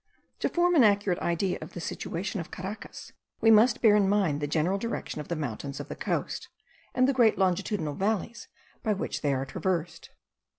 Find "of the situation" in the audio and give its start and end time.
1.61-2.39